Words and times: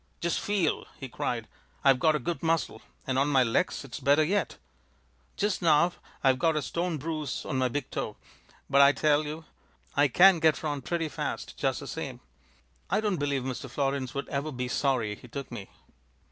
"Just 0.19 0.39
feel!" 0.39 0.87
he 0.99 1.07
cried. 1.07 1.47
"I've 1.83 1.99
got 1.99 2.15
a 2.15 2.19
good 2.19 2.41
muscle, 2.41 2.81
and 3.05 3.19
on 3.19 3.27
my 3.27 3.43
legs 3.43 3.85
it's 3.85 3.99
better 3.99 4.23
yet. 4.23 4.57
Just 5.37 5.61
now 5.61 5.93
I've 6.23 6.39
got 6.39 6.55
a 6.55 6.63
stone 6.63 6.97
bruise 6.97 7.45
on 7.45 7.59
my 7.59 7.67
big 7.67 7.91
toe, 7.91 8.17
but 8.67 8.81
I 8.81 8.93
tell 8.93 9.25
you 9.27 9.45
I 9.95 10.07
can 10.07 10.39
get 10.39 10.63
round 10.63 10.85
pretty 10.85 11.07
fast 11.07 11.55
just 11.55 11.81
the 11.81 11.87
same. 11.87 12.19
I 12.89 12.99
don't 12.99 13.17
believe 13.17 13.43
Mr. 13.43 13.69
Florins 13.69 14.15
would 14.15 14.27
ever 14.29 14.51
be 14.51 14.67
sorry 14.67 15.13
he 15.13 15.27
took 15.27 15.51
me." 15.51 15.69